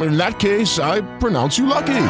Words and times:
In 0.00 0.16
that 0.16 0.38
case, 0.38 0.78
I 0.78 1.00
pronounce 1.18 1.58
you 1.58 1.66
lucky. 1.66 2.06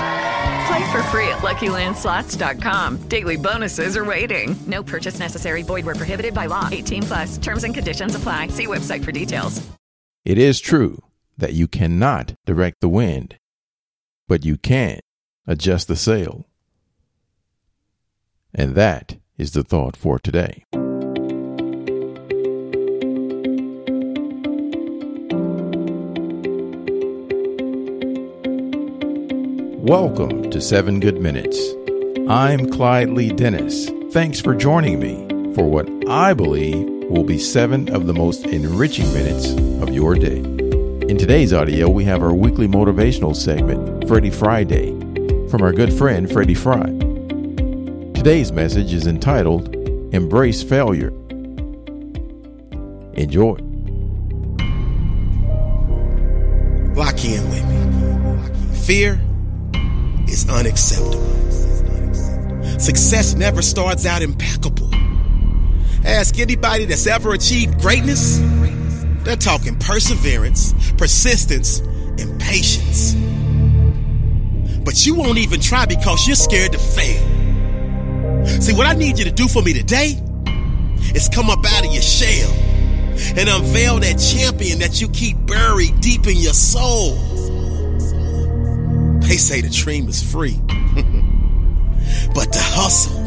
Play 0.67 0.93
for 0.93 1.03
free 1.05 1.29
at 1.29 1.39
LuckyLandSlots.com. 1.39 3.09
Daily 3.09 3.37
bonuses 3.37 3.97
are 3.97 4.05
waiting. 4.05 4.57
No 4.67 4.83
purchase 4.83 5.19
necessary. 5.19 5.63
Void 5.63 5.85
where 5.85 5.95
prohibited 5.95 6.35
by 6.35 6.47
law. 6.47 6.69
18 6.71 7.03
plus. 7.03 7.39
Terms 7.39 7.65
and 7.65 7.75
conditions 7.75 8.15
apply. 8.15 8.49
See 8.49 8.67
website 8.67 9.05
for 9.05 9.13
details. 9.13 9.67
It 10.25 10.39
is 10.39 10.61
true 10.61 11.03
that 11.39 11.55
you 11.55 11.67
cannot 11.67 12.35
direct 12.45 12.81
the 12.81 12.89
wind, 12.89 13.39
but 14.29 14.45
you 14.45 14.57
can 14.57 15.01
adjust 15.47 15.89
the 15.89 15.97
sail. 15.97 16.47
And 18.55 18.75
that 18.75 19.17
is 19.39 19.53
the 19.53 19.65
thought 19.65 19.97
for 19.97 20.19
today. 20.19 20.65
Welcome 29.91 30.51
to 30.53 30.61
Seven 30.61 31.01
Good 31.01 31.21
Minutes. 31.21 31.59
I'm 32.29 32.71
Clyde 32.71 33.11
Lee 33.11 33.31
Dennis. 33.31 33.91
Thanks 34.13 34.41
for 34.41 34.55
joining 34.55 35.01
me 35.01 35.27
for 35.53 35.69
what 35.69 35.89
I 36.09 36.33
believe 36.33 36.87
will 37.11 37.25
be 37.25 37.41
seven 37.41 37.93
of 37.93 38.07
the 38.07 38.15
most 38.15 38.47
enriching 38.47 39.13
minutes 39.13 39.51
of 39.83 39.93
your 39.93 40.15
day. 40.15 40.37
In 40.37 41.19
today's 41.19 41.53
audio, 41.53 41.89
we 41.89 42.05
have 42.05 42.23
our 42.23 42.33
weekly 42.33 42.69
motivational 42.69 43.35
segment, 43.35 44.07
Freddie 44.07 44.31
Friday, 44.31 44.91
from 45.49 45.61
our 45.61 45.73
good 45.73 45.93
friend 45.93 46.31
Freddie 46.31 46.55
Fri. 46.55 46.85
Today's 48.15 48.53
message 48.53 48.95
is 48.95 49.09
entitled 49.09 49.75
Embrace 50.15 50.63
Failure. 50.63 51.11
Enjoy. 53.15 53.57
Lock 56.95 57.25
in 57.25 57.51
with 57.51 57.67
me. 57.67 58.77
Fear 58.87 59.21
is 60.31 60.49
unacceptable. 60.49 61.31
Success 62.79 63.35
never 63.35 63.63
starts 63.63 64.07
out 64.07 64.23
impeccable. 64.23 64.91
Ask 66.05 66.39
anybody 66.39 66.87
that's 66.87 67.07
ever 67.07 67.35
achieved 67.35 67.81
greatness, 67.81 68.39
they're 69.25 69.37
talking 69.37 69.79
perseverance, 69.79 70.73
persistence, 70.93 71.81
and 71.81 72.41
patience. 72.41 73.15
But 74.83 75.05
you 75.05 75.15
won't 75.15 75.39
even 75.39 75.61
try 75.61 75.85
because 75.85 76.27
you're 76.27 76.37
scared 76.37 76.73
to 76.73 76.79
fail. 76.79 77.41
See, 78.61 78.73
what 78.73 78.87
I 78.87 78.95
need 78.95 79.19
you 79.19 79.25
to 79.27 79.31
do 79.31 79.47
for 79.47 79.63
me 79.63 79.75
today 79.75 80.21
is 81.15 81.29
come 81.29 81.51
up 81.51 81.65
out 81.67 81.87
of 81.87 81.93
your 81.93 82.03
shell 82.03 82.51
and 83.37 83.49
unveil 83.49 83.99
that 84.01 84.17
champion 84.17 84.79
that 84.79 85.01
you 85.01 85.09
keep 85.11 85.37
buried 85.47 86.01
deep 86.01 86.27
in 86.27 86.37
your 86.37 86.55
soul. 86.55 87.40
They 89.31 89.37
say 89.37 89.61
the 89.61 89.71
dream 89.71 90.09
is 90.09 90.21
free. 90.21 90.57
but 92.35 92.51
the 92.51 92.59
hustle, 92.61 93.23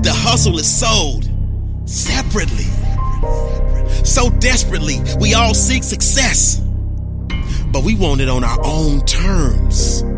the 0.00 0.10
hustle 0.10 0.58
is 0.58 0.66
sold 0.66 1.28
separately. 1.84 2.64
So 4.02 4.30
desperately, 4.30 4.96
we 5.20 5.34
all 5.34 5.52
seek 5.52 5.82
success. 5.84 6.58
But 7.70 7.84
we 7.84 7.94
want 7.94 8.22
it 8.22 8.30
on 8.30 8.44
our 8.44 8.58
own 8.64 9.04
terms. 9.04 10.02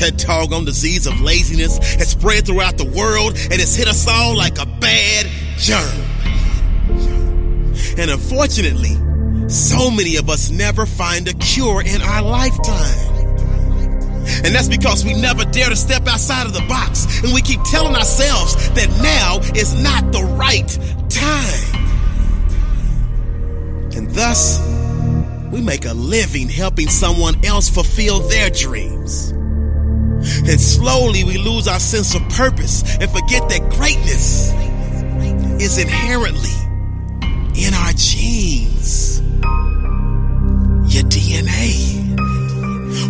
That 0.00 0.18
doggone 0.18 0.66
disease 0.66 1.06
of 1.06 1.18
laziness 1.22 1.78
has 1.94 2.10
spread 2.10 2.46
throughout 2.46 2.76
the 2.76 2.84
world 2.84 3.38
and 3.38 3.54
has 3.54 3.74
hit 3.74 3.88
us 3.88 4.06
all 4.06 4.36
like 4.36 4.58
a 4.58 4.66
bad 4.66 5.26
germ. 5.56 6.04
And 7.98 8.10
unfortunately, 8.10 8.96
so 9.48 9.90
many 9.90 10.16
of 10.16 10.28
us 10.28 10.50
never 10.50 10.84
find 10.84 11.26
a 11.26 11.32
cure 11.34 11.80
in 11.80 12.02
our 12.02 12.22
lifetime. 12.22 13.09
And 14.44 14.54
that's 14.54 14.68
because 14.68 15.04
we 15.04 15.14
never 15.14 15.44
dare 15.44 15.68
to 15.68 15.76
step 15.76 16.06
outside 16.06 16.46
of 16.46 16.52
the 16.52 16.64
box. 16.68 17.22
And 17.22 17.32
we 17.32 17.42
keep 17.42 17.62
telling 17.64 17.94
ourselves 17.94 18.54
that 18.70 18.88
now 19.02 19.40
is 19.58 19.74
not 19.74 20.12
the 20.12 20.22
right 20.22 20.68
time. 21.08 21.80
And 23.96 24.10
thus, 24.10 24.60
we 25.52 25.60
make 25.60 25.84
a 25.84 25.94
living 25.94 26.48
helping 26.48 26.88
someone 26.88 27.44
else 27.44 27.68
fulfill 27.68 28.20
their 28.28 28.50
dreams. 28.50 29.30
And 30.20 30.60
slowly 30.60 31.24
we 31.24 31.38
lose 31.38 31.66
our 31.66 31.80
sense 31.80 32.14
of 32.14 32.22
purpose 32.30 32.82
and 32.98 33.10
forget 33.10 33.48
that 33.48 33.70
greatness 33.70 34.52
is 35.60 35.78
inherently 35.78 36.50
in 37.56 37.74
our 37.74 37.92
genes, 37.94 39.09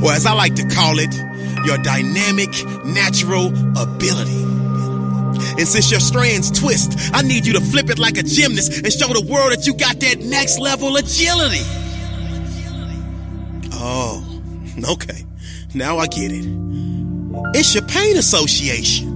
or 0.03 0.13
as 0.13 0.27
I 0.27 0.33
like 0.35 0.55
to 0.57 0.67
call 0.69 0.99
it, 0.99 1.15
your 1.67 1.79
dynamic 1.79 2.51
natural 2.85 3.49
ability. 3.79 4.43
And 5.59 5.69
since 5.69 5.91
your 5.91 6.01
strands 6.01 6.51
twist, 6.51 6.97
I 7.13 7.23
need 7.23 7.47
you 7.47 7.53
to 7.55 7.61
flip 7.61 7.91
it 7.91 7.99
like 7.99 8.17
a 8.17 8.23
gymnast 8.23 8.73
and 8.85 8.93
show 8.93 9.09
the 9.09 9.27
world 9.31 9.53
that 9.53 9.67
you 9.67 9.75
got 9.75 10.01
that 10.01 10.21
next 10.21 10.59
level 10.59 10.97
agility. 10.97 11.63
Oh, 13.73 14.25
okay. 14.91 15.25
Now 15.75 15.99
I 15.99 16.07
get 16.07 16.33
it. 16.33 16.45
It's 17.55 17.75
your 17.75 17.85
pain 17.85 18.17
association. 18.17 19.11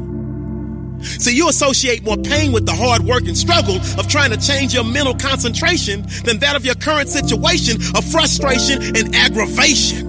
So 1.03 1.31
you 1.31 1.49
associate 1.49 2.05
more 2.05 2.17
pain 2.17 2.53
with 2.53 2.65
the 2.67 2.75
hard 2.75 3.03
work 3.03 3.25
and 3.27 3.37
struggle 3.37 3.77
of 3.77 4.09
trying 4.09 4.31
to 4.31 4.39
change 4.39 4.73
your 4.75 4.85
mental 4.85 5.15
concentration 5.15 6.03
than 6.25 6.39
that 6.39 6.57
of 6.57 6.65
your 6.65 6.75
current 6.77 7.09
situation 7.09 7.77
of 7.95 8.05
frustration 8.05 8.97
and 8.97 9.15
aggravation. 9.15 10.04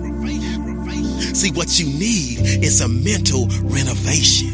See, 1.35 1.51
what 1.51 1.77
you 1.77 1.87
need 1.87 2.63
is 2.63 2.79
a 2.79 2.87
mental 2.87 3.47
renovation. 3.63 4.53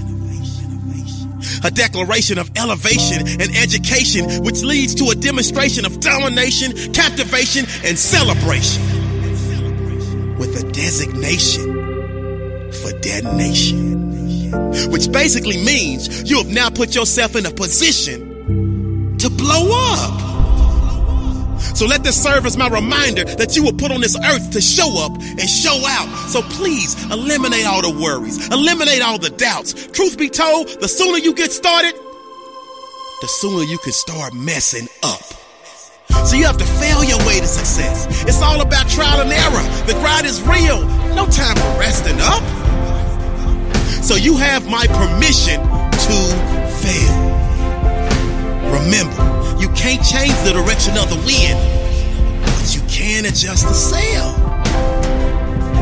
A 1.64 1.70
declaration 1.70 2.40
of 2.40 2.50
elevation 2.58 3.28
and 3.40 3.56
education, 3.56 4.44
which 4.44 4.64
leads 4.64 4.96
to 4.96 5.12
a 5.12 5.16
demonstration 5.16 5.86
of 5.86 6.00
domination, 6.00 6.72
captivation, 6.92 7.68
and 7.86 8.00
celebration. 8.00 8.82
With 10.40 10.60
a 10.60 10.72
designation 10.72 12.72
for 12.72 12.92
detonation. 13.00 14.50
Which 14.90 15.12
basically 15.12 15.64
means 15.64 16.28
you 16.30 16.40
have 16.40 16.50
now 16.50 16.72
put 16.72 16.96
yourself 16.96 17.36
in 17.36 17.46
a 17.46 17.52
position 17.52 19.18
to 19.20 19.30
blow 19.30 19.70
up. 19.72 20.31
So 21.76 21.86
let 21.86 22.04
this 22.04 22.22
serve 22.22 22.46
as 22.46 22.58
my 22.58 22.68
reminder 22.68 23.24
that 23.24 23.56
you 23.56 23.66
were 23.66 23.74
put 23.74 23.92
on 23.92 24.02
this 24.02 24.18
earth 24.18 24.52
to 24.52 24.62
show 24.62 25.04
up 25.04 25.14
and 25.14 25.50
show 25.50 25.80
out. 25.88 26.08
So 26.30 26.42
please 26.42 26.96
eliminate 27.12 27.66
all 27.66 27.82
the 27.82 27.92
worries, 27.92 28.48
eliminate 28.50 29.02
all 29.02 29.18
the 29.18 29.30
doubts. 29.30 29.88
Truth 29.88 30.18
be 30.18 30.30
told, 30.30 30.68
the 30.82 30.88
sooner 30.88 31.18
you 31.18 31.34
get 31.34 31.52
started, 31.52 31.94
the 33.22 33.28
sooner 33.28 33.64
you 33.64 33.78
can 33.78 33.94
start 33.94 34.34
messing 34.34 34.88
up. 35.04 35.22
So 36.26 36.36
you 36.36 36.46
have 36.46 36.58
to 36.58 36.66
fail 36.66 37.04
your 37.04 37.20
way 37.26 37.40
to 37.40 37.48
success. 37.48 38.06
It's 38.24 38.42
all 38.42 38.62
about 38.62 38.90
trial 38.90 39.22
and 39.22 39.32
error. 39.32 39.86
The 39.88 39.94
grind 39.94 40.26
is 40.26 40.42
real. 40.42 40.84
No 41.16 41.26
time 41.26 41.56
for 41.56 41.80
resting 41.80 42.18
up. 42.20 42.44
So 44.04 44.16
you 44.16 44.38
have 44.38 44.68
my 44.70 44.86
permission 44.88 45.62
to 45.62 46.18
fail. 46.82 47.32
Remember, 48.74 49.31
can't 49.76 50.04
change 50.04 50.34
the 50.44 50.54
direction 50.54 50.98
of 50.98 51.10
the 51.10 51.20
wind, 51.26 51.58
but 52.44 52.76
you 52.76 52.82
can 52.88 53.26
adjust 53.26 53.68
the 53.68 53.74
sail. 53.74 54.34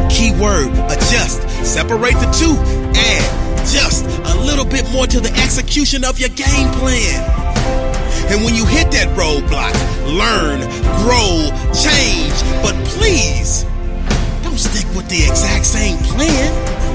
Keyword 0.09 0.69
adjust. 0.91 1.47
Separate 1.65 2.15
the 2.15 2.29
two. 2.31 2.55
Add 2.95 3.67
just 3.67 4.05
a 4.05 4.35
little 4.45 4.65
bit 4.65 4.89
more 4.91 5.05
to 5.07 5.19
the 5.19 5.31
execution 5.43 6.03
of 6.03 6.19
your 6.19 6.29
game 6.29 6.69
plan. 6.79 7.23
And 8.31 8.43
when 8.43 8.55
you 8.55 8.65
hit 8.65 8.91
that 8.91 9.09
roadblock, 9.17 9.73
learn, 10.05 10.61
grow, 11.01 11.49
change. 11.73 12.35
But 12.61 12.75
please, 12.85 13.63
don't 14.43 14.57
stick 14.57 14.85
with 14.95 15.07
the 15.09 15.23
exact 15.23 15.65
same 15.65 15.97
plan. 15.99 16.88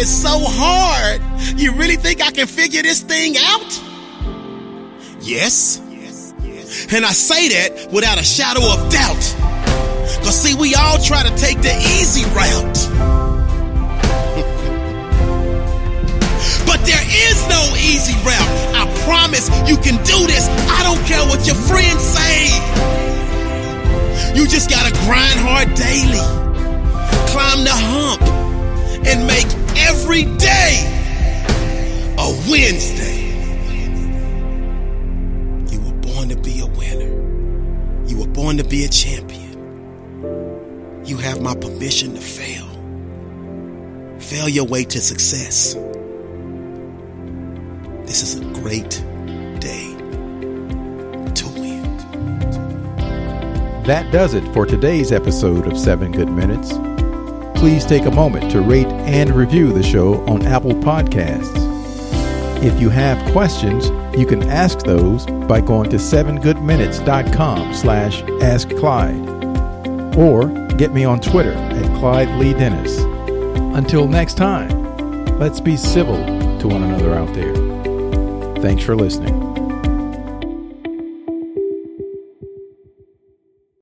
Is 0.00 0.22
so 0.22 0.40
hard. 0.40 1.20
You 1.60 1.72
really 1.74 1.96
think 1.96 2.22
I 2.22 2.30
can 2.30 2.46
figure 2.46 2.82
this 2.82 3.02
thing 3.02 3.36
out? 3.36 3.82
Yes. 5.20 5.78
And 6.90 7.04
I 7.04 7.12
say 7.12 7.48
that 7.48 7.92
without 7.92 8.18
a 8.18 8.24
shadow 8.24 8.64
of 8.64 8.90
doubt. 8.90 9.24
Cause 10.24 10.40
see, 10.40 10.54
we 10.54 10.74
all 10.74 10.98
try 10.98 11.22
to 11.22 11.36
take 11.36 11.60
the 11.60 11.76
easy 12.00 12.24
route. 12.32 12.80
but 16.66 16.80
there 16.88 17.04
is 17.04 17.38
no 17.52 17.60
easy 17.76 18.16
route. 18.24 18.52
I 18.72 18.88
promise 19.04 19.50
you 19.68 19.76
can 19.76 20.02
do 20.04 20.26
this. 20.26 20.48
I 20.48 20.82
don't 20.82 21.04
care 21.06 21.24
what 21.28 21.46
your 21.46 21.56
friends 21.68 22.00
say. 22.00 22.48
You 24.34 24.48
just 24.48 24.70
gotta 24.70 24.92
grind 25.04 25.38
hard 25.44 25.74
daily, 25.74 26.24
climb 27.28 27.64
the 27.64 27.76
hump, 27.76 28.22
and 29.06 29.26
make 29.26 29.60
every 29.76 30.24
day 30.36 30.86
a 32.18 32.28
Wednesday. 32.50 33.18
You 35.72 35.80
were 35.80 35.98
born 36.00 36.28
to 36.28 36.36
be 36.36 36.60
a 36.60 36.66
winner. 36.66 38.06
You 38.06 38.18
were 38.18 38.26
born 38.26 38.56
to 38.58 38.64
be 38.64 38.84
a 38.84 38.88
champion. 38.88 39.40
You 41.04 41.16
have 41.16 41.40
my 41.40 41.54
permission 41.54 42.14
to 42.14 42.20
fail. 42.20 42.66
Fail 44.20 44.48
your 44.48 44.66
way 44.66 44.84
to 44.84 45.00
success. 45.00 45.74
This 48.04 48.22
is 48.22 48.40
a 48.40 48.44
great 48.60 48.90
day 49.60 49.94
to 51.34 51.48
win. 51.54 51.82
That 53.84 54.10
does 54.12 54.34
it 54.34 54.44
for 54.52 54.66
today's 54.66 55.10
episode 55.12 55.66
of 55.66 55.78
7 55.78 56.12
Good 56.12 56.28
Minutes. 56.30 56.72
Please 57.60 57.84
take 57.84 58.06
a 58.06 58.10
moment 58.10 58.50
to 58.52 58.62
rate 58.62 58.86
and 58.86 59.34
review 59.34 59.70
the 59.70 59.82
show 59.82 60.26
on 60.26 60.46
Apple 60.46 60.72
Podcasts. 60.72 61.52
If 62.64 62.80
you 62.80 62.88
have 62.88 63.32
questions, 63.32 63.90
you 64.18 64.24
can 64.24 64.42
ask 64.44 64.78
those 64.78 65.26
by 65.26 65.60
going 65.60 65.90
to 65.90 65.96
7goodminutes.com 65.96 67.74
slash 67.74 68.22
ask 68.40 68.70
Clyde 68.76 69.28
or 70.16 70.48
get 70.76 70.94
me 70.94 71.04
on 71.04 71.20
Twitter 71.20 71.52
at 71.52 71.98
Clyde 71.98 72.30
Lee 72.40 72.54
Dennis. 72.54 72.98
Until 73.76 74.08
next 74.08 74.38
time, 74.38 75.38
let's 75.38 75.60
be 75.60 75.76
civil 75.76 76.16
to 76.60 76.66
one 76.66 76.82
another 76.82 77.14
out 77.14 77.32
there. 77.34 77.54
Thanks 78.62 78.82
for 78.82 78.96
listening. 78.96 79.39